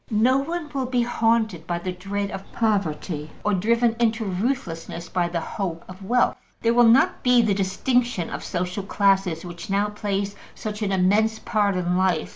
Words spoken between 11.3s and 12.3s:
part in life.